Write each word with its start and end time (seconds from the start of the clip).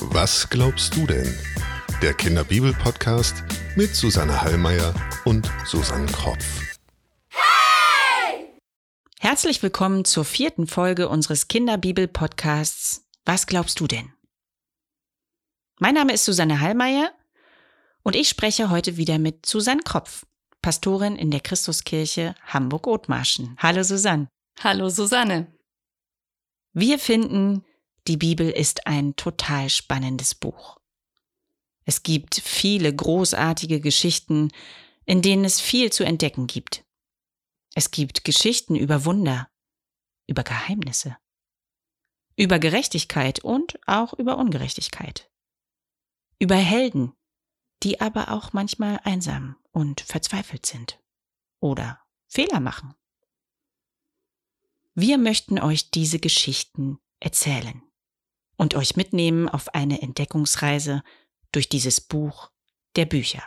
Was 0.00 0.48
glaubst 0.48 0.96
du 0.96 1.06
denn? 1.06 1.38
Der 2.02 2.14
Kinderbibel-Podcast 2.14 3.44
mit 3.76 3.94
Susanne 3.94 4.40
Hallmeier 4.40 4.94
und 5.24 5.50
Susanne 5.66 6.06
Kropf. 6.06 6.62
Herzlich 9.18 9.62
willkommen 9.62 10.04
zur 10.04 10.24
vierten 10.24 10.66
Folge 10.66 11.08
unseres 11.08 11.48
Kinderbibel-Podcasts 11.48 13.06
Was 13.24 13.46
glaubst 13.46 13.80
du 13.80 13.86
denn? 13.86 14.12
Mein 15.80 15.94
Name 15.94 16.12
ist 16.12 16.24
Susanne 16.24 16.60
Hallmeier 16.60 17.10
und 18.02 18.16
ich 18.16 18.28
spreche 18.28 18.70
heute 18.70 18.96
wieder 18.96 19.18
mit 19.18 19.46
Susanne 19.46 19.82
Kropf, 19.82 20.26
Pastorin 20.62 21.16
in 21.16 21.30
der 21.30 21.40
Christuskirche 21.40 22.34
Hamburg-Othmarschen. 22.46 23.56
Hallo 23.58 23.82
Susanne. 23.82 24.28
Hallo 24.62 24.88
Susanne. 24.88 25.54
Wir 26.76 26.98
finden, 26.98 27.64
die 28.08 28.16
Bibel 28.16 28.50
ist 28.50 28.88
ein 28.88 29.14
total 29.14 29.70
spannendes 29.70 30.34
Buch. 30.34 30.80
Es 31.84 32.02
gibt 32.02 32.34
viele 32.34 32.92
großartige 32.92 33.80
Geschichten, 33.80 34.50
in 35.04 35.22
denen 35.22 35.44
es 35.44 35.60
viel 35.60 35.92
zu 35.92 36.02
entdecken 36.02 36.48
gibt. 36.48 36.84
Es 37.74 37.92
gibt 37.92 38.24
Geschichten 38.24 38.74
über 38.74 39.04
Wunder, 39.04 39.48
über 40.26 40.42
Geheimnisse, 40.42 41.16
über 42.36 42.58
Gerechtigkeit 42.58 43.38
und 43.38 43.78
auch 43.86 44.12
über 44.12 44.36
Ungerechtigkeit, 44.36 45.30
über 46.40 46.56
Helden, 46.56 47.12
die 47.84 48.00
aber 48.00 48.32
auch 48.32 48.52
manchmal 48.52 48.98
einsam 49.04 49.56
und 49.70 50.00
verzweifelt 50.00 50.66
sind 50.66 51.00
oder 51.60 52.00
Fehler 52.26 52.58
machen. 52.58 52.96
Wir 54.96 55.18
möchten 55.18 55.58
euch 55.58 55.90
diese 55.90 56.20
Geschichten 56.20 57.00
erzählen 57.18 57.82
und 58.56 58.76
euch 58.76 58.94
mitnehmen 58.94 59.48
auf 59.48 59.74
eine 59.74 60.00
Entdeckungsreise 60.00 61.02
durch 61.50 61.68
dieses 61.68 62.00
Buch 62.00 62.52
der 62.94 63.04
Bücher. 63.04 63.42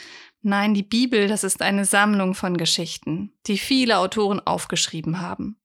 Nein, 0.42 0.74
die 0.74 0.82
Bibel, 0.82 1.28
das 1.28 1.44
ist 1.44 1.62
eine 1.62 1.84
Sammlung 1.84 2.34
von 2.34 2.56
Geschichten, 2.56 3.32
die 3.46 3.58
viele 3.58 3.98
Autoren 3.98 4.40
aufgeschrieben 4.40 5.20
haben. 5.20 5.60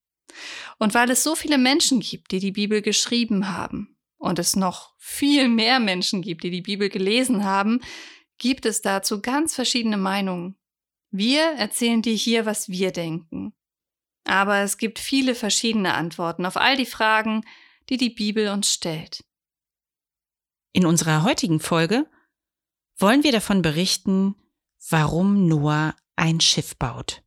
Und 0.81 0.95
weil 0.95 1.11
es 1.11 1.21
so 1.21 1.35
viele 1.35 1.59
Menschen 1.59 1.99
gibt, 1.99 2.31
die 2.31 2.39
die 2.39 2.51
Bibel 2.51 2.81
geschrieben 2.81 3.55
haben 3.55 3.95
und 4.17 4.39
es 4.39 4.55
noch 4.55 4.95
viel 4.97 5.47
mehr 5.47 5.79
Menschen 5.79 6.23
gibt, 6.23 6.43
die 6.43 6.49
die 6.49 6.63
Bibel 6.63 6.89
gelesen 6.89 7.43
haben, 7.43 7.81
gibt 8.39 8.65
es 8.65 8.81
dazu 8.81 9.21
ganz 9.21 9.53
verschiedene 9.53 9.97
Meinungen. 9.97 10.55
Wir 11.11 11.51
erzählen 11.51 12.01
dir 12.01 12.15
hier, 12.15 12.47
was 12.47 12.67
wir 12.67 12.91
denken. 12.91 13.53
Aber 14.23 14.61
es 14.61 14.79
gibt 14.79 14.97
viele 14.97 15.35
verschiedene 15.35 15.93
Antworten 15.93 16.47
auf 16.47 16.57
all 16.57 16.75
die 16.75 16.87
Fragen, 16.87 17.45
die 17.91 17.97
die 17.97 18.09
Bibel 18.09 18.47
uns 18.47 18.73
stellt. 18.73 19.23
In 20.73 20.87
unserer 20.87 21.21
heutigen 21.21 21.59
Folge 21.59 22.09
wollen 22.97 23.23
wir 23.23 23.31
davon 23.31 23.61
berichten, 23.61 24.33
warum 24.89 25.45
Noah 25.47 25.95
ein 26.15 26.39
Schiff 26.39 26.75
baut. 26.75 27.21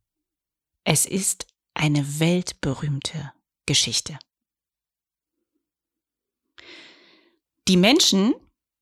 Es 0.83 1.05
ist 1.05 1.47
eine 1.73 2.19
weltberühmte 2.19 3.31
Geschichte. 3.65 4.17
Die 7.67 7.77
Menschen, 7.77 8.35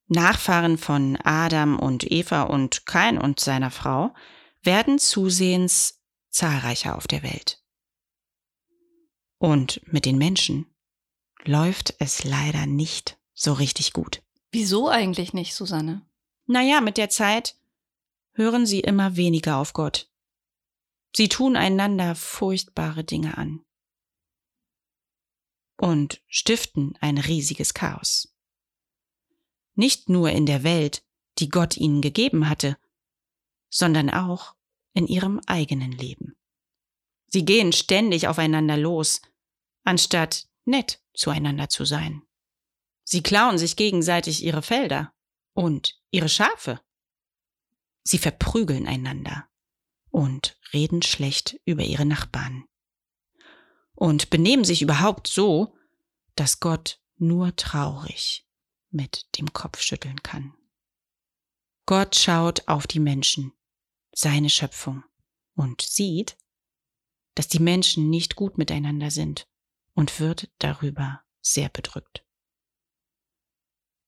Nachfahren 0.08 0.76
von 0.76 1.16
Adam 1.24 1.78
und 1.78 2.10
Eva 2.10 2.42
und 2.42 2.84
Kain 2.84 3.16
und 3.16 3.40
seiner 3.40 3.70
Frau, 3.70 4.14
werden 4.62 4.98
zusehends 4.98 6.02
zahlreicher 6.30 6.96
auf 6.96 7.06
der 7.06 7.22
Welt. 7.22 7.62
Und 9.38 9.80
mit 9.90 10.04
den 10.04 10.18
Menschen 10.18 10.66
läuft 11.44 11.94
es 11.98 12.24
leider 12.24 12.66
nicht 12.66 13.18
so 13.32 13.52
richtig 13.54 13.92
gut. 13.92 14.22
Wieso 14.52 14.88
eigentlich 14.88 15.32
nicht, 15.32 15.54
Susanne? 15.54 16.02
Naja, 16.46 16.80
mit 16.80 16.98
der 16.98 17.08
Zeit 17.08 17.56
hören 18.32 18.66
sie 18.66 18.80
immer 18.80 19.16
weniger 19.16 19.56
auf 19.56 19.72
Gott. 19.72 20.10
Sie 21.16 21.28
tun 21.28 21.56
einander 21.56 22.14
furchtbare 22.14 23.04
Dinge 23.04 23.38
an 23.38 23.63
und 25.76 26.22
stiften 26.26 26.96
ein 27.00 27.18
riesiges 27.18 27.74
Chaos. 27.74 28.34
Nicht 29.74 30.08
nur 30.08 30.30
in 30.30 30.46
der 30.46 30.62
Welt, 30.62 31.04
die 31.38 31.48
Gott 31.48 31.76
ihnen 31.76 32.00
gegeben 32.00 32.48
hatte, 32.48 32.76
sondern 33.70 34.10
auch 34.10 34.54
in 34.92 35.06
ihrem 35.06 35.40
eigenen 35.46 35.92
Leben. 35.92 36.36
Sie 37.26 37.44
gehen 37.44 37.72
ständig 37.72 38.28
aufeinander 38.28 38.76
los, 38.76 39.20
anstatt 39.82 40.48
nett 40.64 41.02
zueinander 41.12 41.68
zu 41.68 41.84
sein. 41.84 42.22
Sie 43.02 43.22
klauen 43.22 43.58
sich 43.58 43.76
gegenseitig 43.76 44.44
ihre 44.44 44.62
Felder 44.62 45.12
und 45.52 46.00
ihre 46.10 46.28
Schafe. 46.28 46.80
Sie 48.04 48.18
verprügeln 48.18 48.86
einander 48.86 49.48
und 50.10 50.56
reden 50.72 51.02
schlecht 51.02 51.58
über 51.64 51.82
ihre 51.82 52.06
Nachbarn. 52.06 52.64
Und 53.94 54.30
benehmen 54.30 54.64
sich 54.64 54.82
überhaupt 54.82 55.28
so, 55.28 55.76
dass 56.34 56.60
Gott 56.60 57.00
nur 57.16 57.54
traurig 57.56 58.46
mit 58.90 59.38
dem 59.38 59.52
Kopf 59.52 59.80
schütteln 59.80 60.22
kann. 60.22 60.54
Gott 61.86 62.16
schaut 62.16 62.66
auf 62.66 62.86
die 62.86 63.00
Menschen, 63.00 63.52
seine 64.12 64.50
Schöpfung, 64.50 65.04
und 65.54 65.82
sieht, 65.82 66.36
dass 67.34 67.48
die 67.48 67.60
Menschen 67.60 68.10
nicht 68.10 68.36
gut 68.36 68.58
miteinander 68.58 69.10
sind 69.10 69.48
und 69.94 70.18
wird 70.20 70.50
darüber 70.58 71.22
sehr 71.40 71.68
bedrückt. 71.68 72.24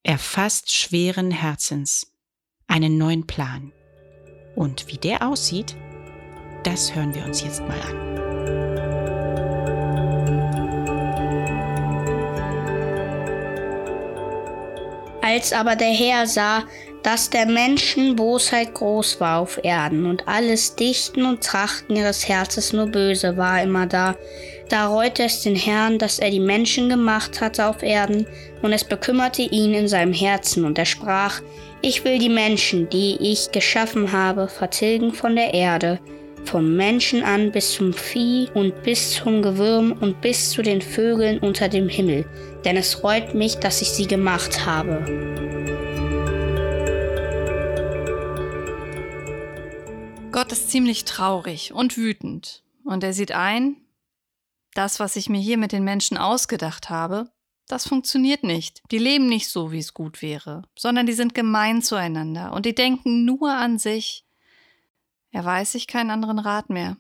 Er 0.03 0.19
fasst 0.19 0.73
schweren 0.73 1.31
Herzens 1.31 2.13
einen 2.67 2.99
neuen 2.99 3.27
Plan. 3.27 3.73
Und 4.55 4.89
wie 4.89 4.99
der 4.99 5.27
aussieht, 5.27 5.77
das 6.63 6.95
hören 6.95 7.15
wir 7.15 7.25
uns 7.25 7.43
jetzt 7.43 7.61
mal 7.61 7.81
an. 7.83 8.16
Als 15.37 15.53
aber 15.53 15.77
der 15.77 15.93
Herr 15.93 16.27
sah, 16.27 16.65
dass 17.03 17.29
der 17.29 17.45
Menschen 17.45 18.17
Bosheit 18.17 18.73
groß 18.73 19.21
war 19.21 19.41
auf 19.41 19.61
Erden 19.63 20.07
und 20.07 20.27
alles 20.27 20.77
Dichten 20.77 21.27
und 21.27 21.45
Trachten 21.45 21.95
ihres 21.95 22.27
Herzens 22.27 22.73
nur 22.73 22.87
böse 22.87 23.37
war 23.37 23.63
immer 23.63 23.87
da, 23.87 24.17
da 24.71 24.87
reute 24.87 25.25
es 25.25 25.43
den 25.43 25.55
Herrn, 25.55 25.99
dass 25.99 26.21
er 26.21 26.31
die 26.31 26.41
Menschen 26.41 26.89
gemacht 26.89 27.43
hatte 27.43 27.67
auf 27.67 27.83
Erden, 27.83 28.27
und 28.63 28.73
es 28.73 28.83
bekümmerte 28.83 29.43
ihn 29.43 29.75
in 29.75 29.89
seinem 29.89 30.15
Herzen, 30.15 30.65
und 30.65 30.79
er 30.79 30.87
sprach, 30.87 31.43
ich 31.83 32.03
will 32.07 32.19
die 32.19 32.31
Menschen, 32.31 32.89
die 32.89 33.19
ich 33.21 33.53
geschaffen 33.53 34.13
habe, 34.13 34.49
vertilgen 34.49 35.13
von 35.13 35.37
der 35.37 35.53
Erde, 35.53 36.01
vom 36.47 36.77
Menschen 36.77 37.23
an 37.23 37.53
bis 37.53 37.75
zum 37.75 37.93
Vieh 37.93 38.49
und 38.55 38.83
bis 38.85 39.13
zum 39.13 39.43
Gewürm 39.43 39.99
und 40.01 40.23
bis 40.23 40.49
zu 40.49 40.63
den 40.63 40.81
Vögeln 40.81 41.41
unter 41.41 41.69
dem 41.69 41.91
Himmel, 41.91 42.25
denn 42.67 42.77
es 42.77 43.05
reut 43.05 43.33
mich, 43.33 43.55
dass 43.59 43.81
ich 43.81 43.91
sie 43.91 44.09
gemacht 44.09 44.67
habe. 44.67 45.05
Gott 50.33 50.51
ist 50.51 50.69
ziemlich 50.71 51.05
traurig 51.05 51.73
und 51.73 51.97
wütend, 51.97 52.65
und 52.85 53.05
er 53.05 53.13
sieht 53.13 53.31
ein, 53.31 53.77
das, 54.75 54.99
was 54.99 55.15
ich 55.15 55.29
mir 55.29 55.41
hier 55.41 55.59
mit 55.59 55.71
den 55.71 55.85
Menschen 55.85 56.19
ausgedacht 56.19 56.91
habe, 56.91 57.31
das 57.69 57.87
funktioniert 57.87 58.43
nicht. 58.43 58.83
Die 58.91 58.99
leben 58.99 59.29
nicht 59.29 59.49
so, 59.49 59.71
wie 59.71 59.79
es 59.79 59.95
gut 59.95 60.21
wäre, 60.21 60.63
sondern 60.77 61.07
die 61.07 61.13
sind 61.13 61.37
gemein 61.37 61.83
zueinander 61.83 62.53
und 62.53 62.67
die 62.67 62.75
denken 62.75 63.25
nur 63.25 63.53
an 63.53 63.79
sich. 63.79 64.25
Er 65.31 65.45
weiß 65.45 65.77
ich 65.77 65.87
keinen 65.87 66.11
anderen 66.11 66.41
Rat 66.41 66.69
mehr. 66.69 66.97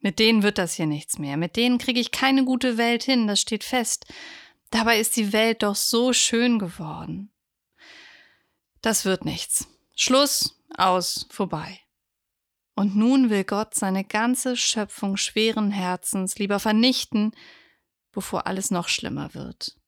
Mit 0.00 0.18
denen 0.18 0.42
wird 0.42 0.58
das 0.58 0.74
hier 0.74 0.86
nichts 0.86 1.18
mehr. 1.18 1.36
Mit 1.36 1.56
denen 1.56 1.78
kriege 1.78 2.00
ich 2.00 2.10
keine 2.10 2.44
gute 2.44 2.76
Welt 2.76 3.04
hin, 3.04 3.28
das 3.28 3.40
steht 3.40 3.64
fest. 3.64 4.06
Dabei 4.70 4.98
ist 4.98 5.16
die 5.16 5.32
Welt 5.32 5.62
doch 5.62 5.76
so 5.76 6.12
schön 6.12 6.58
geworden. 6.58 7.32
Das 8.80 9.04
wird 9.04 9.24
nichts. 9.24 9.68
Schluss, 9.94 10.62
aus, 10.76 11.26
vorbei. 11.30 11.80
Und 12.74 12.94
nun 12.94 13.30
will 13.30 13.44
Gott 13.44 13.74
seine 13.74 14.04
ganze 14.04 14.56
Schöpfung 14.56 15.16
schweren 15.16 15.70
Herzens 15.70 16.38
lieber 16.38 16.60
vernichten, 16.60 17.32
bevor 18.12 18.46
alles 18.46 18.70
noch 18.70 18.88
schlimmer 18.88 19.32
wird. 19.34 19.78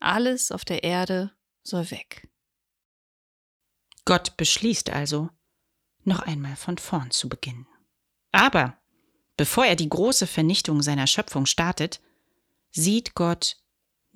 Alles 0.00 0.50
auf 0.50 0.64
der 0.64 0.82
Erde 0.82 1.32
soll 1.62 1.90
weg. 1.90 2.28
Gott 4.04 4.38
beschließt 4.38 4.88
also, 4.90 5.28
noch 6.04 6.20
einmal 6.20 6.56
von 6.56 6.78
vorn 6.78 7.10
zu 7.10 7.28
beginnen. 7.28 7.66
Aber 8.32 8.80
bevor 9.36 9.66
er 9.66 9.76
die 9.76 9.88
große 9.88 10.26
Vernichtung 10.26 10.80
seiner 10.80 11.06
Schöpfung 11.06 11.44
startet, 11.44 12.00
sieht 12.70 13.14
Gott 13.14 13.56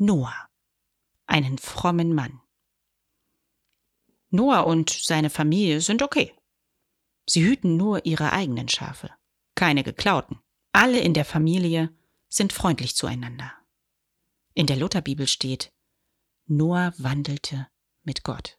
Noah, 0.02 0.48
einen 1.28 1.58
frommen 1.58 2.12
Mann. 2.12 2.40
Noah 4.30 4.66
und 4.66 4.90
seine 4.90 5.30
Familie 5.30 5.80
sind 5.80 6.02
okay. 6.02 6.34
Sie 7.24 7.44
hüten 7.44 7.76
nur 7.76 8.04
ihre 8.04 8.32
eigenen 8.32 8.68
Schafe, 8.68 9.10
keine 9.54 9.84
geklauten. 9.84 10.40
Alle 10.72 10.98
in 10.98 11.14
der 11.14 11.24
Familie 11.24 11.96
sind 12.28 12.52
freundlich 12.52 12.96
zueinander. 12.96 13.52
In 14.54 14.66
der 14.66 14.74
Lutherbibel 14.74 15.28
steht, 15.28 15.72
Noah 16.46 16.92
wandelte 16.98 17.68
mit 18.02 18.24
Gott. 18.24 18.58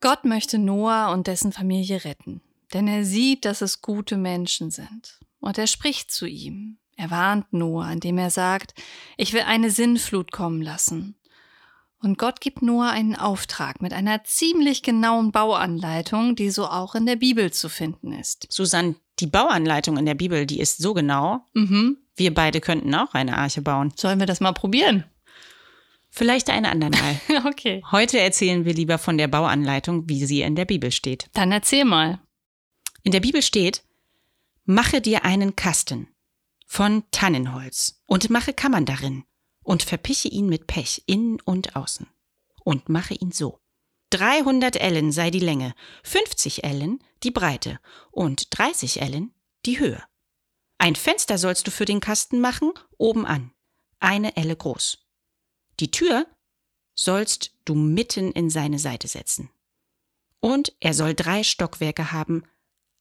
Gott 0.00 0.24
möchte 0.24 0.58
Noah 0.58 1.12
und 1.12 1.28
dessen 1.28 1.52
Familie 1.52 2.02
retten, 2.02 2.42
denn 2.72 2.88
er 2.88 3.04
sieht, 3.04 3.44
dass 3.44 3.60
es 3.60 3.80
gute 3.80 4.16
Menschen 4.16 4.72
sind. 4.72 5.20
Und 5.38 5.56
er 5.56 5.68
spricht 5.68 6.10
zu 6.10 6.26
ihm. 6.26 6.80
Er 7.02 7.10
warnt 7.10 7.52
Noah, 7.52 7.90
indem 7.90 8.16
er 8.16 8.30
sagt, 8.30 8.74
ich 9.16 9.32
will 9.32 9.40
eine 9.40 9.72
Sinnflut 9.72 10.30
kommen 10.30 10.62
lassen. 10.62 11.16
Und 11.98 12.16
Gott 12.16 12.40
gibt 12.40 12.62
Noah 12.62 12.90
einen 12.90 13.16
Auftrag 13.16 13.82
mit 13.82 13.92
einer 13.92 14.22
ziemlich 14.22 14.84
genauen 14.84 15.32
Bauanleitung, 15.32 16.36
die 16.36 16.50
so 16.50 16.64
auch 16.68 16.94
in 16.94 17.04
der 17.04 17.16
Bibel 17.16 17.52
zu 17.52 17.68
finden 17.68 18.12
ist. 18.12 18.46
Susanne, 18.50 18.94
die 19.18 19.26
Bauanleitung 19.26 19.96
in 19.96 20.06
der 20.06 20.14
Bibel, 20.14 20.46
die 20.46 20.60
ist 20.60 20.78
so 20.78 20.94
genau. 20.94 21.44
Mhm. 21.54 21.96
Wir 22.14 22.32
beide 22.32 22.60
könnten 22.60 22.94
auch 22.94 23.14
eine 23.14 23.36
Arche 23.36 23.62
bauen. 23.62 23.92
Sollen 23.96 24.20
wir 24.20 24.26
das 24.26 24.38
mal 24.38 24.52
probieren? 24.52 25.02
Vielleicht 26.08 26.50
ein 26.50 26.66
andermal. 26.66 27.20
okay. 27.46 27.82
Heute 27.90 28.20
erzählen 28.20 28.64
wir 28.64 28.74
lieber 28.74 28.98
von 28.98 29.18
der 29.18 29.26
Bauanleitung, 29.26 30.08
wie 30.08 30.24
sie 30.24 30.42
in 30.42 30.54
der 30.54 30.66
Bibel 30.66 30.92
steht. 30.92 31.28
Dann 31.32 31.50
erzähl 31.50 31.84
mal. 31.84 32.20
In 33.02 33.10
der 33.10 33.18
Bibel 33.18 33.42
steht, 33.42 33.82
mache 34.66 35.00
dir 35.00 35.24
einen 35.24 35.56
Kasten 35.56 36.06
von 36.72 37.04
Tannenholz 37.10 38.02
und 38.06 38.30
mache 38.30 38.54
Kammern 38.54 38.86
darin 38.86 39.24
und 39.62 39.82
verpiche 39.82 40.28
ihn 40.28 40.48
mit 40.48 40.66
Pech 40.66 41.02
innen 41.04 41.38
und 41.42 41.76
außen 41.76 42.08
und 42.64 42.88
mache 42.88 43.12
ihn 43.12 43.30
so. 43.30 43.60
300 44.08 44.76
Ellen 44.76 45.12
sei 45.12 45.30
die 45.30 45.38
Länge, 45.38 45.74
50 46.02 46.64
Ellen 46.64 47.04
die 47.24 47.30
Breite 47.30 47.78
und 48.10 48.46
30 48.58 49.02
Ellen 49.02 49.34
die 49.66 49.80
Höhe. 49.80 50.02
Ein 50.78 50.96
Fenster 50.96 51.36
sollst 51.36 51.66
du 51.66 51.70
für 51.70 51.84
den 51.84 52.00
Kasten 52.00 52.40
machen, 52.40 52.72
oben 52.96 53.26
an, 53.26 53.52
eine 54.00 54.34
Elle 54.38 54.56
groß. 54.56 55.06
Die 55.78 55.90
Tür 55.90 56.26
sollst 56.94 57.54
du 57.66 57.74
mitten 57.74 58.32
in 58.32 58.48
seine 58.48 58.78
Seite 58.78 59.08
setzen. 59.08 59.50
Und 60.40 60.74
er 60.80 60.94
soll 60.94 61.12
drei 61.12 61.42
Stockwerke 61.42 62.12
haben, 62.12 62.44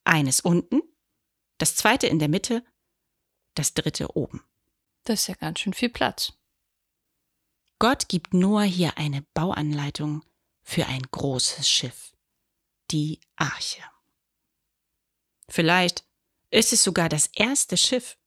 eines 0.04 0.42
unten, 0.42 0.82
das 1.58 1.78
zweite 1.78 2.08
in 2.08 2.20
der 2.20 2.28
Mitte, 2.28 2.66
das 3.56 3.74
dritte 3.74 4.16
oben. 4.16 4.44
Das 5.04 5.22
ist 5.22 5.28
ja 5.28 5.36
ganz 5.36 5.60
schön 5.60 5.74
viel 5.74 5.90
Platz. 5.90 6.34
Gott 7.80 8.10
gibt 8.10 8.34
Noah 8.34 8.64
hier 8.64 8.98
eine 8.98 9.24
Bauanleitung 9.34 10.24
für 10.62 10.86
ein 10.86 11.02
großes 11.02 11.68
Schiff, 11.68 12.16
die 12.92 13.20
Arche. 13.36 13.82
Vielleicht 15.50 16.06
ist 16.52 16.74
es 16.74 16.84
sogar 16.84 17.10
das 17.10 17.28
erste 17.28 17.78
Schiff, 17.78 18.18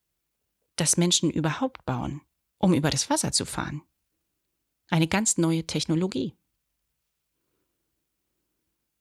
das 0.77 0.97
Menschen 0.97 1.31
überhaupt 1.31 1.85
bauen, 1.85 2.21
um 2.59 2.75
über 2.75 2.91
das 2.91 3.09
Wasser 3.11 3.33
zu 3.33 3.47
fahren. 3.47 3.83
Eine 4.89 5.07
ganz 5.07 5.39
neue 5.39 5.67
Technologie. 5.67 6.37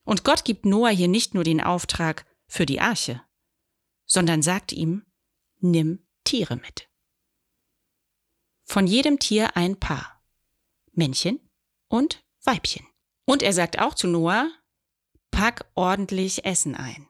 Und 0.04 0.22
Gott 0.22 0.44
gibt 0.44 0.66
Noah 0.66 0.90
hier 0.90 1.08
nicht 1.08 1.34
nur 1.34 1.44
den 1.44 1.60
Auftrag 1.60 2.26
für 2.46 2.66
die 2.66 2.80
Arche, 2.80 3.22
sondern 4.06 4.42
sagt 4.42 4.72
ihm, 4.72 5.04
nimm 5.58 6.06
Tiere 6.34 6.56
mit. 6.56 6.88
Von 8.64 8.88
jedem 8.88 9.20
Tier 9.20 9.56
ein 9.56 9.78
Paar. 9.78 10.20
Männchen 10.90 11.38
und 11.86 12.24
Weibchen. 12.42 12.84
Und 13.24 13.44
er 13.44 13.52
sagt 13.52 13.78
auch 13.78 13.94
zu 13.94 14.08
Noah, 14.08 14.50
pack 15.30 15.70
ordentlich 15.76 16.44
Essen 16.44 16.74
ein, 16.74 17.08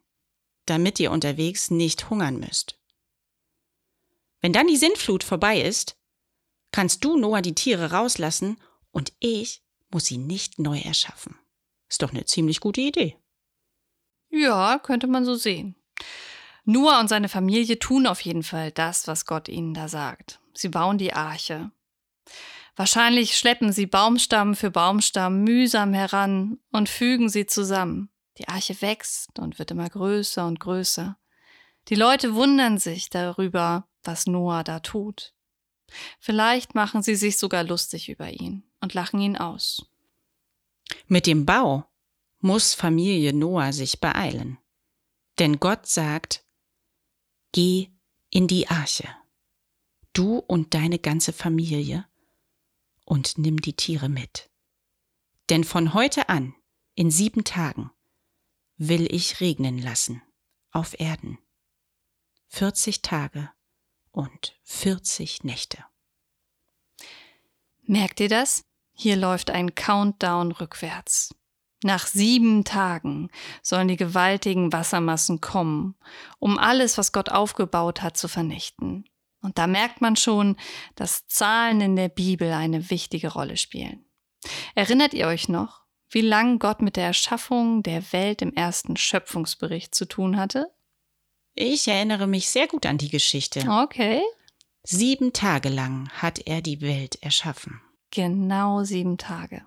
damit 0.66 1.00
ihr 1.00 1.10
unterwegs 1.10 1.70
nicht 1.70 2.10
hungern 2.10 2.38
müsst. 2.38 2.78
Wenn 4.42 4.52
dann 4.52 4.66
die 4.66 4.76
Sintflut 4.76 5.25
vorbei 5.25 5.58
ist, 5.58 5.96
kannst 6.70 7.02
du 7.02 7.16
Noah 7.16 7.40
die 7.40 7.54
Tiere 7.54 7.92
rauslassen 7.92 8.60
und 8.90 9.14
ich 9.20 9.64
muss 9.90 10.04
sie 10.04 10.18
nicht 10.18 10.58
neu 10.58 10.80
erschaffen. 10.80 11.38
Ist 11.88 12.02
doch 12.02 12.10
eine 12.10 12.26
ziemlich 12.26 12.60
gute 12.60 12.82
Idee. 12.82 13.16
Ja, 14.28 14.78
könnte 14.78 15.06
man 15.06 15.25
so 15.25 15.34
sehen. 15.34 15.76
Noah 16.64 17.00
und 17.00 17.09
seine 17.09 17.28
Familie 17.28 17.78
tun 17.78 18.06
auf 18.06 18.21
jeden 18.23 18.42
Fall 18.42 18.71
das, 18.71 19.06
was 19.06 19.26
Gott 19.26 19.49
ihnen 19.49 19.75
da 19.75 19.88
sagt. 19.88 20.40
Sie 20.54 20.68
bauen 20.68 20.99
die 20.99 21.12
Arche. 21.12 21.71
Wahrscheinlich 22.76 23.37
schleppen 23.37 23.73
sie 23.73 23.87
Baumstamm 23.87 24.54
für 24.54 24.71
Baumstamm 24.71 25.44
mühsam 25.44 25.94
heran 25.94 26.59
und 26.73 26.88
fügen 26.88 27.28
sie 27.28 27.47
zusammen. 27.47 28.09
Die 28.38 28.49
Arche 28.49 28.80
wächst 28.80 29.38
und 29.38 29.59
wird 29.59 29.71
immer 29.71 29.88
größer 29.88 30.47
und 30.47 30.59
größer. 30.59 31.16
Die 31.88 31.94
Leute 31.94 32.35
wundern 32.35 32.78
sich 32.78 33.11
darüber, 33.11 33.87
was 34.02 34.26
Noah 34.26 34.64
da 34.64 34.80
tut. 34.80 35.35
Vielleicht 36.18 36.75
machen 36.75 37.02
sie 37.02 37.14
sich 37.14 37.37
sogar 37.37 37.62
lustig 37.62 38.09
über 38.09 38.30
ihn 38.30 38.64
und 38.80 38.94
lachen 38.94 39.21
ihn 39.21 39.37
aus. 39.37 39.87
Mit 41.06 41.26
dem 41.26 41.47
Bau 41.47 41.85
muss 42.40 42.75
Familie 42.75 43.33
Noah 43.33 43.73
sich 43.73 44.00
beeilen. 44.00 44.59
Denn 45.38 45.61
Gott 45.61 45.87
sagt, 45.87 46.43
geh 47.54 47.88
in 48.30 48.49
die 48.49 48.68
Arche, 48.68 49.08
du 50.12 50.38
und 50.38 50.75
deine 50.75 50.99
ganze 50.99 51.32
Familie, 51.32 52.04
und 53.04 53.38
nimm 53.38 53.61
die 53.61 53.75
Tiere 53.75 54.08
mit. 54.08 54.50
Denn 55.50 55.62
von 55.62 55.94
heute 55.94 56.28
an, 56.28 56.54
in 56.94 57.11
sieben 57.11 57.44
Tagen, 57.44 57.90
will 58.76 59.06
ich 59.14 59.40
regnen 59.40 59.78
lassen 59.78 60.20
auf 60.73 60.99
Erden. 60.99 61.38
40 62.49 63.02
Tage 63.02 63.50
und 64.11 64.58
40 64.64 65.44
Nächte. 65.44 65.84
Merkt 67.82 68.18
ihr 68.18 68.28
das? 68.28 68.64
Hier 68.94 69.16
läuft 69.16 69.50
ein 69.50 69.76
Countdown 69.76 70.50
rückwärts. 70.50 71.34
Nach 71.84 72.06
sieben 72.06 72.64
Tagen 72.64 73.28
sollen 73.62 73.88
die 73.88 73.98
gewaltigen 73.98 74.72
Wassermassen 74.72 75.42
kommen, 75.42 75.96
um 76.38 76.56
alles, 76.58 76.96
was 76.96 77.12
Gott 77.12 77.28
aufgebaut 77.28 78.00
hat, 78.00 78.16
zu 78.16 78.26
vernichten. 78.26 79.04
Und 79.42 79.58
da 79.58 79.66
merkt 79.66 80.00
man 80.00 80.16
schon, 80.16 80.56
dass 80.94 81.26
Zahlen 81.26 81.82
in 81.82 81.94
der 81.94 82.08
Bibel 82.08 82.50
eine 82.52 82.88
wichtige 82.88 83.30
Rolle 83.30 83.58
spielen. 83.58 84.06
Erinnert 84.74 85.12
ihr 85.12 85.26
euch 85.26 85.50
noch, 85.50 85.82
wie 86.08 86.22
lange 86.22 86.56
Gott 86.56 86.80
mit 86.80 86.96
der 86.96 87.04
Erschaffung 87.04 87.82
der 87.82 88.14
Welt 88.14 88.40
im 88.40 88.54
ersten 88.54 88.96
Schöpfungsbericht 88.96 89.94
zu 89.94 90.06
tun 90.06 90.38
hatte? 90.38 90.72
Ich 91.54 91.86
erinnere 91.86 92.26
mich 92.26 92.48
sehr 92.48 92.66
gut 92.66 92.86
an 92.86 92.96
die 92.96 93.10
Geschichte. 93.10 93.60
Okay. 93.68 94.22
Sieben 94.84 95.34
Tage 95.34 95.68
lang 95.68 96.08
hat 96.14 96.46
er 96.46 96.62
die 96.62 96.80
Welt 96.80 97.22
erschaffen. 97.22 97.82
Genau 98.10 98.84
sieben 98.84 99.18
Tage. 99.18 99.66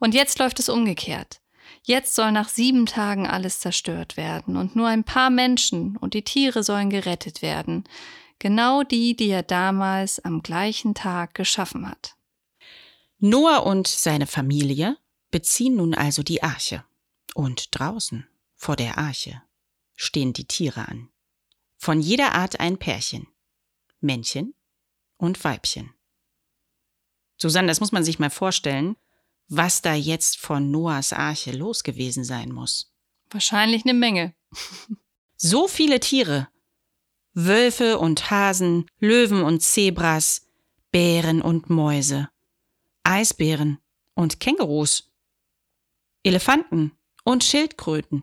Und 0.00 0.14
jetzt 0.14 0.40
läuft 0.40 0.58
es 0.58 0.68
umgekehrt. 0.68 1.40
Jetzt 1.82 2.14
soll 2.14 2.32
nach 2.32 2.48
sieben 2.48 2.86
Tagen 2.86 3.26
alles 3.26 3.60
zerstört 3.60 4.16
werden 4.16 4.56
und 4.56 4.76
nur 4.76 4.88
ein 4.88 5.04
paar 5.04 5.30
Menschen 5.30 5.96
und 5.96 6.14
die 6.14 6.22
Tiere 6.22 6.62
sollen 6.62 6.90
gerettet 6.90 7.42
werden. 7.42 7.84
Genau 8.38 8.82
die, 8.82 9.16
die 9.16 9.28
er 9.28 9.42
damals 9.42 10.18
am 10.24 10.42
gleichen 10.42 10.94
Tag 10.94 11.34
geschaffen 11.34 11.88
hat. 11.88 12.16
Noah 13.18 13.64
und 13.66 13.88
seine 13.88 14.26
Familie 14.26 14.98
beziehen 15.30 15.76
nun 15.76 15.94
also 15.94 16.22
die 16.22 16.42
Arche. 16.42 16.84
Und 17.34 17.68
draußen, 17.78 18.26
vor 18.54 18.76
der 18.76 18.98
Arche, 18.98 19.42
stehen 19.96 20.32
die 20.32 20.46
Tiere 20.46 20.86
an. 20.88 21.08
Von 21.76 22.00
jeder 22.00 22.34
Art 22.34 22.60
ein 22.60 22.78
Pärchen. 22.78 23.26
Männchen 24.00 24.54
und 25.16 25.42
Weibchen. 25.42 25.94
Susanne, 27.36 27.68
das 27.68 27.80
muss 27.80 27.92
man 27.92 28.04
sich 28.04 28.18
mal 28.18 28.30
vorstellen, 28.30 28.96
was 29.48 29.82
da 29.82 29.94
jetzt 29.94 30.38
von 30.38 30.70
Noahs 30.70 31.12
Arche 31.12 31.52
los 31.52 31.82
gewesen 31.84 32.24
sein 32.24 32.52
muss. 32.52 32.92
Wahrscheinlich 33.30 33.84
eine 33.84 33.94
Menge. 33.94 34.34
so 35.36 35.68
viele 35.68 36.00
Tiere. 36.00 36.48
Wölfe 37.34 37.98
und 37.98 38.30
Hasen, 38.30 38.86
Löwen 39.00 39.42
und 39.42 39.60
Zebras, 39.60 40.46
Bären 40.92 41.42
und 41.42 41.68
Mäuse, 41.68 42.28
Eisbären 43.02 43.78
und 44.14 44.38
Kängurus, 44.38 45.10
Elefanten 46.22 46.92
und 47.24 47.42
Schildkröten, 47.42 48.22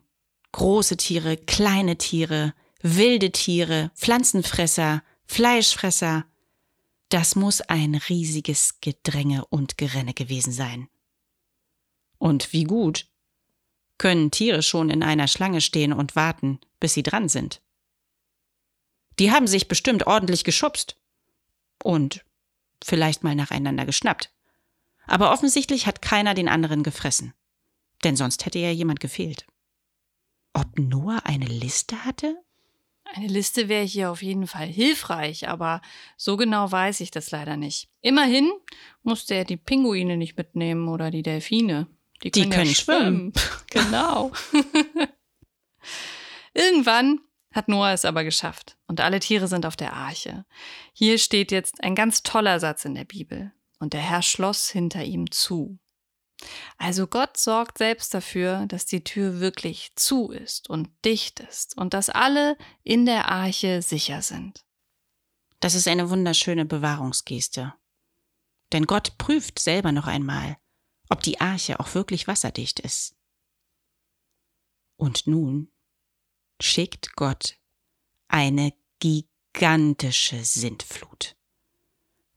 große 0.54 0.96
Tiere, 0.96 1.36
kleine 1.36 1.98
Tiere, 1.98 2.54
wilde 2.82 3.32
Tiere, 3.32 3.92
Pflanzenfresser, 3.96 5.04
Fleischfresser. 5.26 6.26
Das 7.10 7.36
muss 7.36 7.60
ein 7.60 7.96
riesiges 7.96 8.80
Gedränge 8.80 9.46
und 9.48 9.78
Gerenne 9.78 10.14
gewesen 10.14 10.54
sein. 10.54 10.88
Und 12.22 12.54
wie 12.54 12.66
gut 12.66 13.08
können 13.98 14.30
Tiere 14.30 14.62
schon 14.62 14.92
in 14.92 15.02
einer 15.02 15.28
Schlange 15.28 15.60
stehen 15.60 15.92
und 15.92 16.16
warten, 16.16 16.60
bis 16.80 16.94
sie 16.94 17.02
dran 17.02 17.30
sind. 17.30 17.64
Die 19.18 19.32
haben 19.32 19.48
sich 19.48 19.68
bestimmt 19.68 20.06
ordentlich 20.06 20.44
geschubst 20.44 20.98
und 21.84 22.24
vielleicht 22.84 23.24
mal 23.24 23.34
nacheinander 23.34 23.88
geschnappt. 23.88 24.32
Aber 25.08 25.32
offensichtlich 25.32 25.88
hat 25.88 26.04
keiner 26.04 26.36
den 26.36 26.48
anderen 26.48 26.84
gefressen, 26.84 27.34
denn 28.04 28.16
sonst 28.16 28.46
hätte 28.46 28.60
ja 28.60 28.70
jemand 28.70 29.00
gefehlt. 29.00 29.48
Ob 30.54 30.78
Noah 30.78 31.22
eine 31.26 31.48
Liste 31.48 32.06
hatte? 32.06 32.38
Eine 33.04 33.30
Liste 33.30 33.68
wäre 33.68 33.84
hier 33.84 34.12
auf 34.12 34.22
jeden 34.22 34.46
Fall 34.46 34.68
hilfreich, 34.68 35.48
aber 35.48 35.82
so 36.18 36.38
genau 36.38 36.72
weiß 36.72 37.00
ich 37.00 37.10
das 37.10 37.32
leider 37.32 37.58
nicht. 37.58 37.90
Immerhin 38.02 38.52
musste 39.02 39.34
er 39.34 39.44
die 39.44 39.58
Pinguine 39.58 40.18
nicht 40.18 40.38
mitnehmen 40.38 40.88
oder 40.88 41.10
die 41.10 41.24
Delfine. 41.24 41.88
Die 42.24 42.32
können, 42.32 42.50
die 42.50 42.56
können 42.56 42.68
ja 42.68 42.76
schwimmen. 42.76 43.34
schwimmen. 43.34 43.34
genau. 43.70 44.32
Irgendwann 46.54 47.20
hat 47.54 47.68
Noah 47.68 47.92
es 47.92 48.06
aber 48.06 48.24
geschafft 48.24 48.78
und 48.88 49.02
alle 49.02 49.20
Tiere 49.20 49.48
sind 49.48 49.66
auf 49.66 49.76
der 49.76 49.94
Arche. 49.94 50.46
Hier 50.94 51.18
steht 51.18 51.52
jetzt 51.52 51.84
ein 51.84 51.96
ganz 51.96 52.24
toller 52.24 52.60
Satz 52.60 52.86
in 52.86 52.96
der 52.96 53.06
Bibel. 53.06 53.52
Und 53.80 53.94
der 53.94 54.02
Herr 54.02 54.22
schloss 54.22 54.70
hinter 54.70 55.04
ihm 55.04 55.32
zu. 55.32 55.80
Also 56.78 57.08
Gott 57.08 57.38
sorgt 57.38 57.80
selbst 57.80 58.14
dafür, 58.14 58.66
dass 58.68 58.86
die 58.86 59.04
Tür 59.04 59.40
wirklich 59.40 59.92
zu 59.96 60.30
ist 60.30 60.70
und 60.70 60.90
dicht 61.04 61.40
ist 61.40 61.78
und 61.78 61.96
dass 61.96 62.10
alle 62.10 62.58
in 62.84 63.08
der 63.08 63.30
Arche 63.30 63.82
sicher 63.82 64.22
sind. 64.22 64.64
Das 65.60 65.74
ist 65.74 65.88
eine 65.88 66.12
wunderschöne 66.12 66.66
Bewahrungsgeste. 66.66 67.74
Denn 68.72 68.86
Gott 68.86 69.18
prüft 69.18 69.60
selber 69.60 69.92
noch 69.92 70.08
einmal, 70.08 70.58
ob 71.12 71.22
die 71.22 71.42
Arche 71.42 71.80
auch 71.80 71.94
wirklich 71.94 72.28
wasserdicht 72.28 72.80
ist. 72.80 73.16
Und 74.96 75.28
nun 75.28 75.70
schickt 76.62 77.16
Gott 77.18 77.58
eine 78.30 78.74
gigantische 79.00 80.44
Sintflut. 80.46 81.36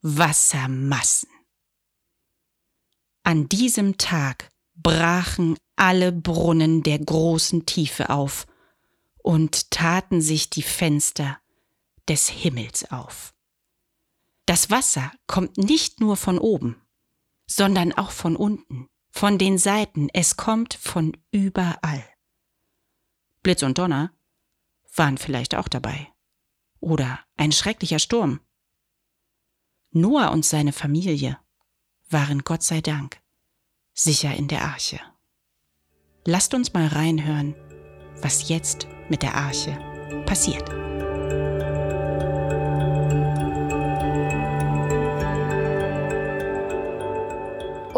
Wassermassen. 0.02 1.30
An 3.22 3.48
diesem 3.48 3.96
Tag 3.96 4.50
brachen 4.74 5.56
alle 5.76 6.10
Brunnen 6.10 6.82
der 6.82 6.98
großen 6.98 7.66
Tiefe 7.66 8.10
auf 8.10 8.46
und 9.18 9.70
taten 9.70 10.20
sich 10.20 10.50
die 10.50 10.62
Fenster 10.62 11.38
des 12.08 12.28
Himmels 12.28 12.90
auf. 12.90 13.34
Das 14.46 14.68
Wasser 14.68 15.12
kommt 15.26 15.58
nicht 15.58 16.00
nur 16.00 16.16
von 16.16 16.38
oben, 16.38 16.83
sondern 17.46 17.92
auch 17.92 18.10
von 18.10 18.36
unten, 18.36 18.88
von 19.10 19.38
den 19.38 19.58
Seiten, 19.58 20.08
es 20.12 20.36
kommt 20.36 20.74
von 20.74 21.16
überall. 21.30 22.04
Blitz 23.42 23.62
und 23.62 23.78
Donner 23.78 24.12
waren 24.96 25.18
vielleicht 25.18 25.54
auch 25.54 25.68
dabei. 25.68 26.08
Oder 26.80 27.20
ein 27.36 27.52
schrecklicher 27.52 27.98
Sturm. 27.98 28.40
Noah 29.90 30.32
und 30.32 30.44
seine 30.44 30.72
Familie 30.72 31.38
waren 32.10 32.40
Gott 32.40 32.62
sei 32.62 32.80
Dank 32.80 33.20
sicher 33.94 34.34
in 34.34 34.48
der 34.48 34.62
Arche. 34.62 35.00
Lasst 36.26 36.54
uns 36.54 36.72
mal 36.72 36.88
reinhören, 36.88 37.54
was 38.20 38.48
jetzt 38.48 38.88
mit 39.08 39.22
der 39.22 39.34
Arche 39.34 39.78
passiert. 40.26 40.68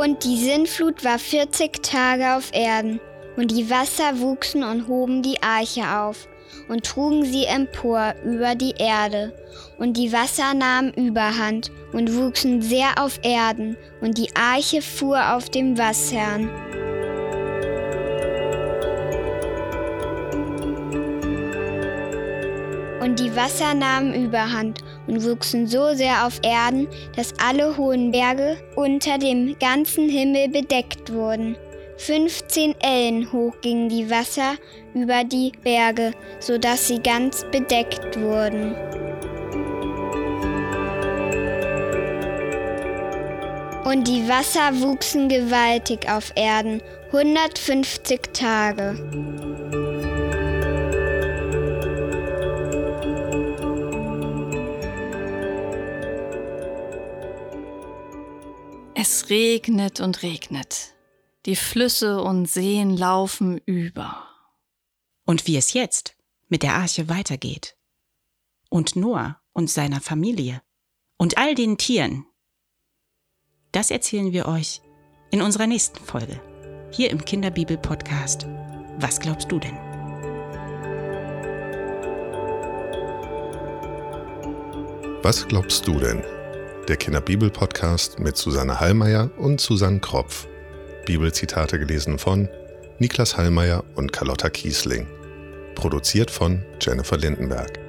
Und 0.06 0.22
die 0.22 0.36
Sintflut 0.36 1.02
war 1.02 1.18
40 1.18 1.82
Tage 1.82 2.36
auf 2.36 2.50
Erden, 2.52 3.00
und 3.36 3.50
die 3.50 3.68
Wasser 3.68 4.20
wuchsen 4.20 4.62
und 4.62 4.86
hoben 4.86 5.20
die 5.20 5.42
Arche 5.42 5.98
auf 5.98 6.28
und 6.68 6.86
trugen 6.86 7.24
sie 7.24 7.44
empor 7.44 8.14
über 8.24 8.54
die 8.54 8.74
Erde. 8.78 9.32
Und 9.78 9.96
die 9.96 10.12
Wasser 10.12 10.54
nahmen 10.54 10.92
Überhand 10.94 11.72
und 11.92 12.14
wuchsen 12.14 12.62
sehr 12.62 13.02
auf 13.02 13.18
Erden, 13.24 13.76
und 14.00 14.16
die 14.16 14.30
Arche 14.36 14.80
fuhr 14.80 15.34
auf 15.34 15.50
dem 15.50 15.76
Wassern. 15.76 16.52
Wasser 23.36 23.74
nahmen 23.74 24.14
Überhand 24.14 24.82
und 25.06 25.22
wuchsen 25.22 25.66
so 25.66 25.94
sehr 25.94 26.26
auf 26.26 26.40
Erden, 26.42 26.88
dass 27.14 27.34
alle 27.38 27.76
hohen 27.76 28.10
Berge 28.10 28.56
unter 28.74 29.18
dem 29.18 29.56
ganzen 29.58 30.08
Himmel 30.08 30.48
bedeckt 30.48 31.12
wurden. 31.12 31.56
15 31.98 32.74
Ellen 32.80 33.30
hoch 33.32 33.54
gingen 33.60 33.88
die 33.88 34.10
Wasser 34.10 34.54
über 34.94 35.22
die 35.24 35.52
Berge, 35.62 36.12
so 36.40 36.58
dass 36.58 36.88
sie 36.88 36.98
ganz 36.98 37.44
bedeckt 37.52 38.18
wurden. 38.20 38.74
Und 43.84 44.08
die 44.08 44.28
Wasser 44.28 44.80
wuchsen 44.80 45.28
gewaltig 45.28 46.10
auf 46.10 46.32
Erden, 46.34 46.82
150 47.12 48.20
Tage. 48.32 49.55
Es 59.26 59.30
regnet 59.30 59.98
und 59.98 60.22
regnet. 60.22 60.94
Die 61.46 61.56
Flüsse 61.56 62.20
und 62.20 62.46
Seen 62.46 62.96
laufen 62.96 63.58
über. 63.58 64.22
Und 65.24 65.48
wie 65.48 65.56
es 65.56 65.72
jetzt 65.72 66.16
mit 66.48 66.62
der 66.62 66.74
Arche 66.74 67.08
weitergeht. 67.08 67.76
Und 68.68 68.94
Noah 68.94 69.40
und 69.52 69.68
seiner 69.68 70.00
Familie. 70.00 70.62
Und 71.16 71.38
all 71.38 71.56
den 71.56 71.76
Tieren. 71.76 72.24
Das 73.72 73.90
erzählen 73.90 74.32
wir 74.32 74.46
euch 74.46 74.80
in 75.32 75.42
unserer 75.42 75.66
nächsten 75.66 75.98
Folge. 76.04 76.40
Hier 76.92 77.10
im 77.10 77.24
Kinderbibel-Podcast. 77.24 78.46
Was 79.00 79.18
glaubst 79.18 79.50
du 79.50 79.58
denn? 79.58 79.76
Was 85.22 85.48
glaubst 85.48 85.84
du 85.88 85.98
denn? 85.98 86.35
Der 86.88 86.96
Kinderbibel-Podcast 86.96 88.20
mit 88.20 88.36
Susanne 88.36 88.78
Hallmeier 88.78 89.30
und 89.38 89.60
Susanne 89.60 89.98
Kropf. 89.98 90.46
Bibelzitate 91.04 91.80
gelesen 91.80 92.16
von 92.16 92.48
Niklas 93.00 93.36
Hallmeier 93.36 93.82
und 93.96 94.12
Carlotta 94.12 94.50
Kiesling. 94.50 95.08
Produziert 95.74 96.30
von 96.30 96.62
Jennifer 96.80 97.16
Lindenberg. 97.16 97.85